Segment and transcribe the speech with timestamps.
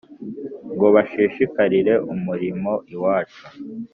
[0.73, 3.43] Ngo bashishikarire umurimo iwacu